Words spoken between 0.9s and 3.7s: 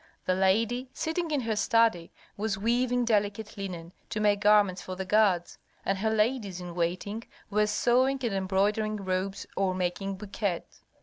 sitting in her study, was weaving delicate